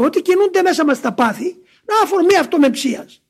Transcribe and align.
το 0.00 0.06
ότι 0.06 0.22
κινούνται 0.22 0.62
μέσα 0.62 0.84
μας 0.84 1.00
τα 1.00 1.12
πάθη 1.12 1.56
να 1.84 2.00
αφορμή 2.02 2.36
αυτομεψίας. 2.36 3.22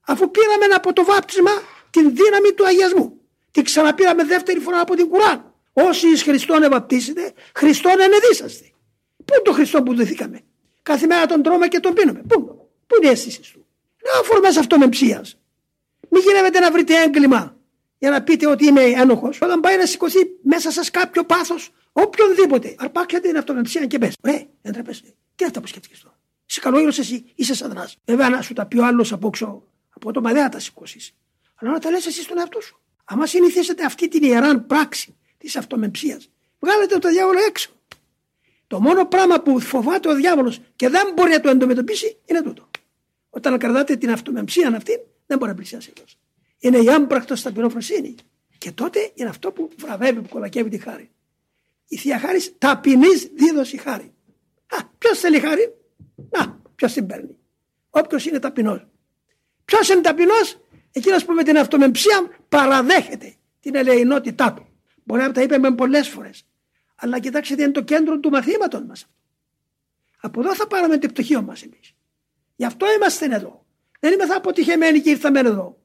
Αφού 0.00 0.30
πήραμε 0.30 0.64
από 0.74 0.92
το 0.92 1.04
βάπτισμα 1.04 1.50
την 1.90 2.14
δύναμη 2.14 2.52
του 2.52 2.66
αγιασμού. 2.66 3.20
Την 3.50 3.64
ξαναπήραμε 3.64 4.24
δεύτερη 4.24 4.60
φορά 4.60 4.80
από 4.80 4.94
την 4.94 5.08
Κουράν. 5.08 5.54
Όσοι 5.72 6.08
εις 6.08 6.22
Χριστόν 6.22 6.62
ευαπτίσετε, 6.62 7.32
Χριστόν 7.54 8.00
ενεδίσαστε. 8.00 8.72
Πού 9.16 9.32
είναι 9.34 9.42
το 9.42 9.52
Χριστό 9.52 9.82
που 9.82 9.94
δεθήκαμε. 9.94 10.40
Κάθε 10.82 11.06
μέρα 11.06 11.26
τον 11.26 11.42
τρώμε 11.42 11.68
και 11.68 11.80
τον 11.80 11.94
πίνουμε. 11.94 12.22
Πού, 12.28 12.44
πού 12.86 12.96
είναι 12.96 13.06
η 13.06 13.10
αίσθηση 13.10 13.40
του. 13.52 13.66
Να 14.04 14.20
αφορμές 14.20 14.56
αυτομεψίας. 14.56 15.38
Μην 16.08 16.22
γυρεύετε 16.22 16.58
να 16.58 16.70
βρείτε 16.70 17.02
έγκλημα 17.02 17.56
για 17.98 18.10
να 18.10 18.22
πείτε 18.22 18.46
ότι 18.46 18.66
είμαι 18.66 18.82
ένοχος. 18.82 19.38
Όταν 19.40 19.60
πάει 19.60 19.76
να 19.76 19.86
σηκωθεί 19.86 20.18
μέσα 20.42 20.70
σας 20.70 20.90
κάποιο 20.90 21.24
πάθος, 21.24 21.70
οποιονδήποτε, 21.92 22.74
αρπάξετε 22.78 23.28
την 23.28 23.36
αυτομεψία 23.36 23.86
και 23.86 23.98
πες. 23.98 24.16
Ρε, 24.24 24.46
δεν 24.62 24.72
τρέπεσαι. 24.72 25.14
Τι 25.38 25.44
είναι 25.44 25.46
αυτά 25.46 25.60
που 25.60 25.66
σκέφτηκε 25.66 25.96
τώρα. 26.02 26.18
Είσαι 26.46 26.60
καλό 26.60 26.78
εσύ, 26.78 27.32
είσαι 27.34 27.54
σαδρά. 27.54 27.90
Βέβαια, 28.04 28.28
να 28.28 28.42
σου 28.42 28.52
τα 28.52 28.66
πει 28.66 28.78
ο 28.78 28.84
άλλος 28.84 29.12
από 29.12 29.26
έξω, 29.26 29.62
από 29.88 30.12
το 30.12 30.20
μαδέα 30.20 30.48
τα 30.48 30.58
σηκώσεις. 30.58 31.14
Αλλά 31.54 31.70
να 31.70 31.78
τα 31.78 31.90
λες 31.90 32.06
εσύ 32.06 32.22
στον 32.22 32.38
εαυτό 32.38 32.60
σου. 32.60 32.80
Αν 33.04 33.26
συνηθίσετε 33.26 33.84
αυτή 33.84 34.08
την 34.08 34.22
ιεράν 34.22 34.66
πράξη 34.66 35.16
της 35.38 35.56
αυτομεψίας, 35.56 36.30
βγάλετε 36.58 36.98
το 36.98 37.08
διάβολο 37.08 37.38
έξω. 37.48 37.70
Το 38.66 38.80
μόνο 38.80 39.06
πράγμα 39.06 39.40
που 39.40 39.60
φοβάται 39.60 40.08
ο 40.08 40.14
διάβολος 40.14 40.60
και 40.76 40.88
δεν 40.88 41.12
μπορεί 41.14 41.30
να 41.30 41.40
το 41.40 41.50
αντιμετωπίσει 41.50 42.16
είναι 42.24 42.42
τούτο. 42.42 42.70
Όταν 43.30 43.58
κρατάτε 43.58 43.96
την 43.96 44.10
αυτομεμψία 44.10 44.68
αυτή, 44.76 45.00
δεν 45.26 45.38
μπορεί 45.38 45.50
να 45.50 45.56
πλησιάσει 45.56 45.92
αυτός. 45.94 46.18
Είναι 46.58 46.78
η 46.78 46.92
άμπρακτο 46.92 47.42
ταπεινοφροσύνη. 47.42 48.14
Και 48.58 48.72
τότε 48.72 49.12
είναι 49.14 49.28
αυτό 49.28 49.52
που 49.52 49.70
βραβεύει, 49.78 50.20
που 50.20 50.28
κολακεύει 50.28 50.68
τη 50.68 50.78
χάρη. 50.78 51.10
Η 51.88 51.96
θεία 51.96 52.18
χάρης 52.18 52.58
ταπεινής 52.58 53.30
δίδωση 53.34 53.76
χάρη. 53.76 54.12
Α, 54.68 54.84
ποιος 54.98 55.18
θέλει 55.18 55.40
χάρη, 55.40 55.74
Να, 56.30 56.60
ποιος 56.74 56.92
την 56.92 57.06
παίρνει; 57.06 57.38
Όποιος 57.90 58.26
είναι 58.26 58.38
ταπεινός. 58.38 58.86
Ποιος 59.64 59.88
είναι 59.88 60.00
ταπεινός, 60.00 60.60
εκείνος 60.92 61.24
που 61.24 61.32
με 61.32 61.42
την 61.42 61.58
αυτομεμψία 61.58 62.28
παραδέχεται 62.48 63.34
την 63.60 63.74
ελεηνότητά 63.74 64.52
του. 64.52 64.66
Μπορεί 65.04 65.22
να 65.22 65.32
τα 65.32 65.42
είπαμε 65.42 65.74
πολλές 65.74 66.08
φορές. 66.08 66.46
Αλλά 66.94 67.20
κοιτάξτε, 67.20 67.62
είναι 67.62 67.70
το 67.70 67.82
κέντρο 67.82 68.18
του 68.20 68.30
μαθήματος 68.30 68.82
μας. 68.84 69.06
Από 70.20 70.40
εδώ 70.40 70.54
θα 70.54 70.66
πάρουμε 70.66 70.98
το 70.98 71.08
πτυχίο 71.08 71.42
μας 71.42 71.62
εμείς. 71.62 71.94
Γι' 72.56 72.64
αυτό 72.64 72.86
είμαστε 72.92 73.24
εδώ. 73.24 73.66
Δεν 74.00 74.12
είμαστε 74.12 74.34
αποτυχημένοι 74.34 75.00
και 75.00 75.10
ήρθαμε 75.10 75.40
εδώ. 75.40 75.82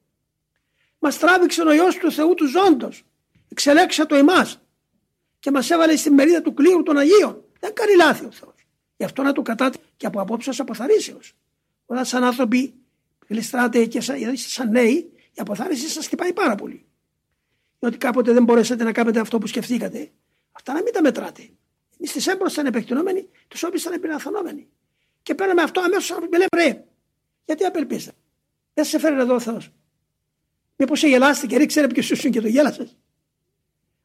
Μας 0.98 1.18
τράβηξε 1.18 1.62
ο 1.62 1.72
ιό 1.72 1.88
του 2.00 2.12
Θεού 2.12 2.34
του 2.34 2.46
ζώντος. 2.46 3.04
Εξελέξα 3.48 4.06
το 4.06 4.14
εμάς. 4.14 4.60
Και 5.38 5.50
μας 5.50 5.70
έβαλε 5.70 5.96
στη 5.96 6.10
μερίδα 6.10 6.42
του 6.42 6.54
κλήρου 6.54 6.82
των 6.82 6.96
Αγίων. 6.96 7.44
Δεν 7.60 7.74
κάνει 7.74 7.94
λάθη 7.96 8.24
ο 8.24 8.30
Θεός. 8.30 8.63
Γι' 8.96 9.04
αυτό 9.04 9.22
να 9.22 9.32
του 9.32 9.42
κατάτε 9.42 9.78
και 9.96 10.06
από 10.06 10.20
απόψε 10.20 10.50
αποθαρρύσεω. 10.58 11.18
Όταν 11.86 12.04
σαν 12.04 12.24
άνθρωποι 12.24 12.74
γλιστράτε 13.28 13.84
και 13.84 14.00
σαν, 14.00 14.36
σαν 14.36 14.70
νέοι, 14.70 15.12
η 15.32 15.40
αποθάρρυνση 15.40 15.88
σας 15.88 16.06
χτυπάει 16.06 16.32
πάρα 16.32 16.54
πολύ. 16.54 16.86
Διότι 17.78 17.96
κάποτε 17.96 18.32
δεν 18.32 18.44
μπορέσατε 18.44 18.84
να 18.84 18.92
κάνετε 18.92 19.20
αυτό 19.20 19.38
που 19.38 19.46
σκεφτήκατε. 19.46 20.12
Αυτά 20.52 20.72
να 20.72 20.82
μην 20.82 20.92
τα 20.92 21.02
μετράτε. 21.02 21.50
Εμείς 21.98 22.12
τι 22.12 22.30
έμπρο 22.30 22.46
ήταν 22.50 22.66
επεκτηνόμενοι, 22.66 23.28
τους 23.48 23.62
όποιου 23.62 23.78
ήταν 23.80 23.92
επιλαθανόμενοι. 23.92 24.68
Και 25.22 25.34
παίρναμε 25.34 25.62
αυτό 25.62 25.80
αμέσως 25.80 26.18
με 26.30 26.38
λέμε 26.38 26.46
ρε, 26.54 26.84
γιατί 27.44 27.64
απελπίστε. 27.64 28.12
Δεν 28.74 28.84
σε 28.84 28.98
φέρει 28.98 29.20
εδώ 29.20 29.34
ο 29.34 29.40
Θεός. 29.40 29.72
Μήπως 30.76 30.98
σε 30.98 31.08
γελάστηκε, 31.08 31.56
ρίξε 31.56 31.86
ποιος 31.86 32.06
σου 32.06 32.30
και 32.30 32.40
το 32.40 32.48
γέλασες; 32.48 32.96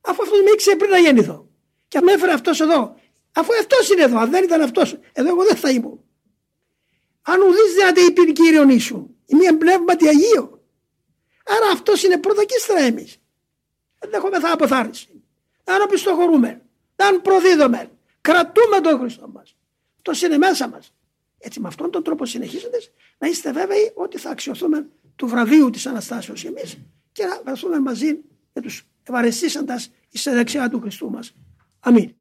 Αφού 0.02 0.22
αυτό 0.22 0.36
με 0.36 0.52
ήξερε 0.54 0.76
πριν 0.76 0.90
να 0.90 0.98
γεννηθώ. 0.98 1.50
Και 1.88 2.02
με 2.02 2.12
έφερε 2.12 2.32
αυτός 2.32 2.60
εδώ. 2.60 2.96
Αφού 3.32 3.52
αυτός 3.60 3.90
είναι 3.90 4.02
εδώ, 4.02 4.18
αν 4.18 4.30
δεν 4.30 4.44
ήταν 4.44 4.62
αυτός, 4.62 5.00
εδώ 5.12 5.30
εγώ 5.30 5.44
δεν 5.44 5.56
θα 5.56 5.70
ήμουν. 5.70 6.04
Αν 7.22 7.42
ουδή 7.42 7.94
δεν 7.94 8.08
είπε 8.08 8.32
κύριο 8.32 8.70
ίσου, 8.70 9.10
η 9.26 9.36
μία 9.36 9.58
πνεύματι 9.58 10.08
Αγίο. 10.08 10.64
Άρα 11.46 11.72
αυτός 11.74 12.04
είναι 12.04 12.18
πρώτα 12.18 12.44
και 12.44 12.56
ύστερα 12.58 12.80
εμείς. 12.80 13.18
Δεν 14.00 14.14
έχουμε 14.14 14.40
θα 14.40 14.52
αποθάρρυνση. 14.52 15.24
Δεν 15.64 15.82
οπισθοχωρούμε. 15.82 16.62
Δεν 16.96 17.22
προδίδουμε. 17.22 17.92
Κρατούμε 18.22 18.80
τον 18.82 19.00
Χριστό 19.00 19.28
μας. 19.28 19.56
Το 20.02 20.12
είναι 20.24 20.38
μέσα 20.38 20.70
μας. 20.70 20.94
Έτσι 21.38 21.60
με 21.60 21.68
αυτόν 21.68 21.92
τον 21.92 22.04
τρόπο 22.04 22.26
συνεχίζοντας 22.26 22.92
να 23.18 23.28
είστε 23.28 23.52
βέβαιοι 23.52 23.92
ότι 23.96 24.18
θα 24.18 24.30
αξιοθούμε 24.30 24.90
του 25.16 25.28
βραβείου 25.28 25.70
της 25.70 25.86
Αναστάσεως 25.86 26.46
εμείς 26.46 26.78
και 27.12 27.26
να 27.26 27.42
βρεθούμε 27.42 27.80
μαζί 27.80 28.20
με 28.54 28.62
τους 28.62 28.88
ευαρεστήσαντας 29.04 29.92
εις 30.10 30.24
δεξιά 30.24 30.70
του 30.70 30.80
Χριστού 30.80 31.10
μας. 31.10 31.34
Αμήν. 31.80 32.19